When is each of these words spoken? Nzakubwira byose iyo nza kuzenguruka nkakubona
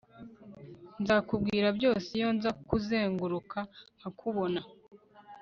Nzakubwira 1.01 1.67
byose 1.77 2.07
iyo 2.17 2.29
nza 2.35 2.51
kuzenguruka 2.67 3.59
nkakubona 3.97 4.61